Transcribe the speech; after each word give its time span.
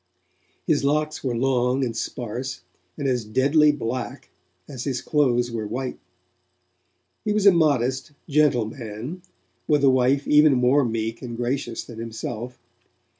His 0.65 0.83
locks 0.83 1.23
were 1.23 1.37
long 1.37 1.85
and 1.85 1.95
sparse, 1.95 2.61
and 2.97 3.07
as 3.07 3.23
deadly 3.23 3.71
black 3.71 4.31
as 4.67 4.83
his 4.85 4.99
clothes 4.99 5.51
were 5.51 5.67
white. 5.67 5.99
He 7.23 7.33
was 7.33 7.45
a 7.45 7.51
modest, 7.51 8.11
gentle 8.27 8.65
man, 8.65 9.21
with 9.67 9.83
a 9.83 9.91
wife 9.91 10.27
even 10.27 10.55
more 10.55 10.83
meek 10.83 11.21
and 11.21 11.37
gracious 11.37 11.83
than 11.83 11.99
himself. 11.99 12.57